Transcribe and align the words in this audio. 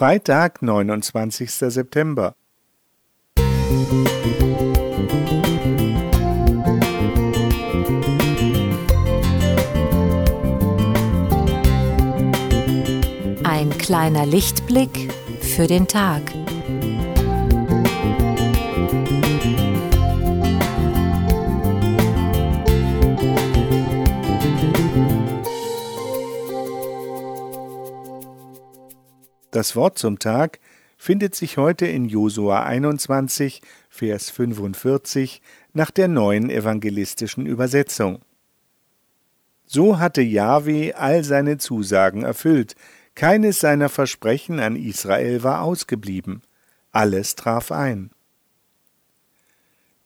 Freitag, 0.00 0.62
29. 0.62 1.50
September. 1.50 2.34
Ein 13.44 13.76
kleiner 13.76 14.24
Lichtblick 14.24 15.12
für 15.42 15.66
den 15.66 15.86
Tag. 15.86 16.22
Das 29.50 29.74
Wort 29.74 29.98
zum 29.98 30.20
Tag 30.20 30.60
findet 30.96 31.34
sich 31.34 31.56
heute 31.56 31.86
in 31.86 32.04
Josua 32.04 32.62
21, 32.62 33.62
Vers 33.88 34.30
45 34.30 35.42
nach 35.72 35.90
der 35.90 36.06
neuen 36.06 36.50
evangelistischen 36.50 37.46
Übersetzung. 37.46 38.20
So 39.66 39.98
hatte 39.98 40.22
Jahwe 40.22 40.94
all 40.96 41.24
seine 41.24 41.58
Zusagen 41.58 42.22
erfüllt, 42.22 42.76
keines 43.16 43.58
seiner 43.58 43.88
Versprechen 43.88 44.60
an 44.60 44.76
Israel 44.76 45.42
war 45.42 45.62
ausgeblieben, 45.62 46.42
alles 46.92 47.34
traf 47.34 47.72
ein. 47.72 48.10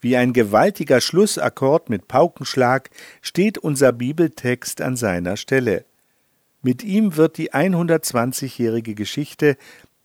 Wie 0.00 0.16
ein 0.16 0.32
gewaltiger 0.32 1.00
Schlussakkord 1.00 1.90
mit 1.90 2.08
Paukenschlag 2.08 2.90
steht 3.20 3.58
unser 3.58 3.92
Bibeltext 3.92 4.80
an 4.80 4.96
seiner 4.96 5.36
Stelle. 5.36 5.84
Mit 6.64 6.82
ihm 6.82 7.16
wird 7.16 7.36
die 7.36 7.52
120-jährige 7.52 8.94
Geschichte 8.94 9.58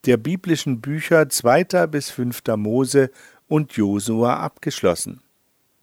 der 0.06 0.18
biblischen 0.18 0.82
Bücher 0.82 1.30
2. 1.30 1.88
bis 1.88 2.10
5. 2.10 2.42
Mose 2.58 3.12
und 3.48 3.72
Josua 3.72 4.36
abgeschlossen. 4.42 5.22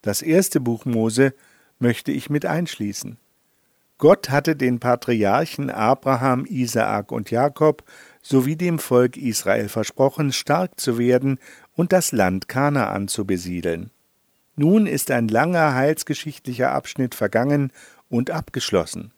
Das 0.02 0.20
erste 0.20 0.60
Buch 0.60 0.84
Mose 0.84 1.32
möchte 1.78 2.12
ich 2.12 2.28
mit 2.28 2.44
einschließen. 2.44 3.16
Gott 3.96 4.28
hatte 4.28 4.54
den 4.54 4.78
Patriarchen 4.78 5.70
Abraham, 5.70 6.44
Isaak 6.44 7.10
und 7.10 7.30
Jakob 7.30 7.82
sowie 8.20 8.56
dem 8.56 8.78
Volk 8.78 9.16
Israel 9.16 9.70
versprochen, 9.70 10.30
stark 10.30 10.78
zu 10.78 10.98
werden 10.98 11.38
und 11.72 11.92
das 11.92 12.12
Land 12.12 12.48
Kanaan 12.48 13.08
zu 13.08 13.24
besiedeln. 13.24 13.92
Nun 14.56 14.86
ist 14.86 15.10
ein 15.10 15.28
langer 15.28 15.72
heilsgeschichtlicher 15.72 16.72
Abschnitt 16.72 17.14
vergangen 17.14 17.72
und 18.10 18.30
abgeschlossen. 18.30 19.14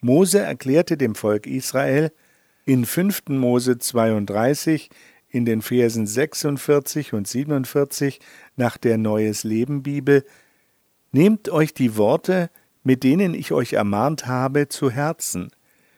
Mose 0.00 0.40
erklärte 0.40 0.96
dem 0.96 1.14
Volk 1.14 1.46
Israel 1.46 2.12
in 2.64 2.84
5. 2.84 3.28
Mose 3.28 3.78
32 3.78 4.90
in 5.28 5.44
den 5.44 5.62
Versen 5.62 6.06
46 6.06 7.12
und 7.12 7.28
47 7.28 8.20
nach 8.56 8.76
der 8.76 8.98
Neues 8.98 9.44
Leben 9.44 9.82
Bibel 9.82 10.24
Nehmt 11.12 11.48
euch 11.48 11.74
die 11.74 11.96
Worte, 11.96 12.50
mit 12.84 13.02
denen 13.02 13.34
ich 13.34 13.52
euch 13.52 13.72
ermahnt 13.72 14.26
habe, 14.26 14.68
zu 14.68 14.90
Herzen, 14.90 15.50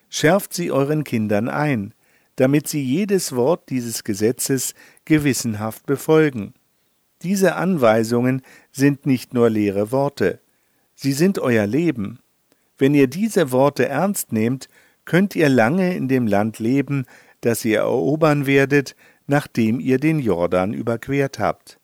schärft 0.08 0.54
sie 0.54 0.72
euren 0.72 1.04
Kindern 1.04 1.48
ein, 1.48 1.94
damit 2.36 2.66
sie 2.66 2.82
jedes 2.82 3.36
Wort 3.36 3.68
dieses 3.68 4.04
Gesetzes 4.04 4.74
gewissenhaft 5.04 5.84
befolgen. 5.86 6.54
Diese 7.22 7.56
Anweisungen 7.56 8.42
sind 8.72 9.06
nicht 9.06 9.34
nur 9.34 9.50
leere 9.50 9.92
Worte, 9.92 10.40
sie 10.94 11.12
sind 11.12 11.38
euer 11.38 11.66
Leben. 11.66 12.18
Wenn 12.82 12.94
ihr 12.94 13.06
diese 13.06 13.52
Worte 13.52 13.88
ernst 13.88 14.32
nehmt, 14.32 14.68
könnt 15.04 15.36
ihr 15.36 15.48
lange 15.48 15.94
in 15.94 16.08
dem 16.08 16.26
Land 16.26 16.58
leben, 16.58 17.06
das 17.40 17.64
ihr 17.64 17.78
erobern 17.78 18.44
werdet, 18.44 18.96
nachdem 19.28 19.78
ihr 19.78 19.98
den 20.00 20.18
Jordan 20.18 20.74
überquert 20.74 21.38
habt. 21.38 21.78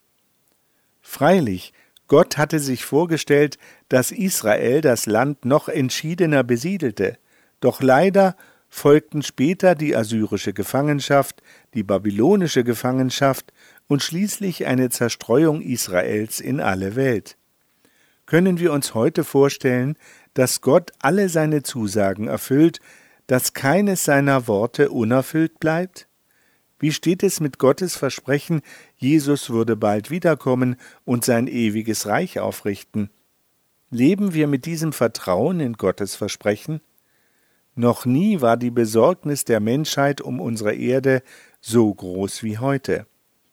Freilich, 1.01 1.73
Gott 2.09 2.37
hatte 2.37 2.59
sich 2.59 2.85
vorgestellt, 2.85 3.59
dass 3.89 4.11
Israel 4.11 4.81
das 4.81 5.07
Land 5.07 5.45
noch 5.45 5.69
entschiedener 5.69 6.43
besiedelte, 6.43 7.17
doch 7.61 7.81
leider 7.81 8.35
folgten 8.69 9.23
später 9.23 9.77
die 9.77 9.95
assyrische 9.95 10.53
Gefangenschaft, 10.53 11.45
die 11.75 11.85
babylonische 11.85 12.65
Gefangenschaft 12.65 13.53
und 13.87 14.03
schließlich 14.03 14.67
eine 14.67 14.91
Zerstreuung 14.91 15.63
Israels 15.63 16.41
in 16.41 16.59
alle 16.59 16.97
Welt. 16.97 17.37
Können 18.27 18.59
wir 18.59 18.75
uns 18.75 18.93
heute 18.95 19.25
vorstellen, 19.25 19.97
dass 20.39 20.61
Gott 20.61 20.93
alle 21.01 21.29
seine 21.29 21.65
Zusagen 21.65 22.29
erfüllt, 22.29 22.79
dass 23.27 23.55
keines 23.55 24.05
seiner 24.05 24.47
Worte 24.47 24.91
unerfüllt 24.91 25.59
bleibt? 25.59 26.07
Wie 26.79 26.93
steht 26.93 27.25
es 27.25 27.41
mit 27.41 27.59
Gottes 27.59 27.97
Versprechen, 27.97 28.63
Jesus 28.97 29.51
würde 29.51 29.75
bald 29.75 30.13
wiederkommen 30.13 30.77
und 31.05 31.25
sein 31.25 31.49
ewiges 31.49 32.07
Reich 32.07 32.39
aufrichten? 32.39 33.11
Leben 33.91 34.33
wir 34.33 34.47
mit 34.47 34.65
diesem 34.65 34.93
Vertrauen 34.93 35.59
in 35.59 35.73
Gottes 35.73 36.15
Versprechen? 36.15 36.83
Noch 37.75 38.07
nie 38.07 38.41
war 38.41 38.57
die 38.57 38.71
Besorgnis 38.71 39.45
der 39.45 39.59
Menschheit 39.59 40.21
um 40.21 40.39
unsere 40.41 40.73
Erde 40.73 41.25
so 41.61 41.93
groß 41.93 42.45
wie 42.45 42.59
heute. 42.59 43.07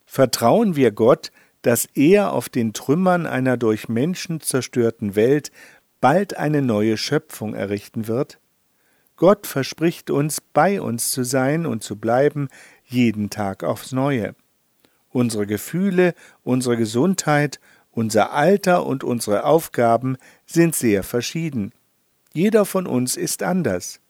Vertrauen 0.06 0.76
wir 0.76 0.92
Gott, 0.92 1.32
dass 1.64 1.88
er 1.96 2.32
auf 2.32 2.48
den 2.48 2.74
Trümmern 2.74 3.26
einer 3.26 3.58
durch 3.58 3.90
Menschen 3.90 4.40
zerstörten 4.40 5.16
Welt 5.16 5.52
bald 6.02 6.38
eine 6.38 6.62
neue 6.62 6.98
Schöpfung 6.98 7.54
errichten 7.54 8.08
wird? 8.08 8.40
Gott 9.18 9.48
verspricht 9.48 10.10
uns, 10.10 10.42
bei 10.42 10.82
uns 10.82 11.12
zu 11.12 11.24
sein 11.24 11.66
und 11.66 11.84
zu 11.84 11.96
bleiben, 11.96 12.50
jeden 12.86 13.30
Tag 13.30 13.64
aufs 13.64 13.92
neue. 13.92 14.36
Unsere 15.10 15.48
Gefühle, 15.48 16.14
unsere 16.44 16.76
Gesundheit, 16.76 17.60
unser 17.92 18.34
Alter 18.34 18.86
und 18.86 19.06
unsere 19.06 19.46
Aufgaben 19.46 20.18
sind 20.46 20.76
sehr 20.76 21.04
verschieden. 21.04 21.72
Jeder 22.34 22.66
von 22.66 22.86
uns 22.86 23.16
ist 23.16 23.42
anders. 23.42 24.02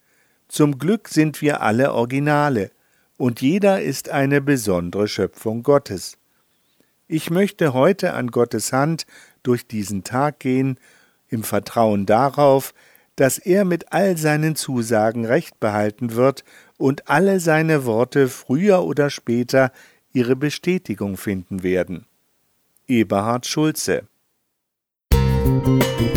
Zum 0.47 0.79
Glück 0.79 1.07
sind 1.09 1.41
wir 1.41 1.61
alle 1.61 1.93
Originale, 1.93 2.71
und 3.17 3.41
jeder 3.41 3.81
ist 3.81 4.09
eine 4.09 4.41
besondere 4.41 5.07
Schöpfung 5.07 5.61
Gottes. 5.61 6.17
Ich 7.07 7.29
möchte 7.29 7.73
heute 7.73 8.13
an 8.13 8.31
Gottes 8.31 8.73
Hand 8.73 9.05
durch 9.43 9.67
diesen 9.67 10.03
Tag 10.03 10.39
gehen 10.39 10.79
im 11.35 11.43
Vertrauen 11.43 12.07
darauf, 12.07 12.73
dass 13.15 13.37
er 13.37 13.63
mit 13.63 13.93
all 13.93 14.17
seinen 14.17 14.55
Zusagen 14.55 15.25
Recht 15.25 15.59
behalten 15.59 16.15
wird 16.15 16.43
und 16.77 17.07
alle 17.07 17.39
seine 17.39 17.85
Worte 17.85 18.27
früher 18.27 18.83
oder 18.83 19.09
später 19.09 19.71
ihre 20.11 20.35
Bestätigung 20.35 21.15
finden 21.17 21.61
werden. 21.61 22.07
Eberhard 22.87 23.45
Schulze 23.45 24.07
Musik 25.13 26.14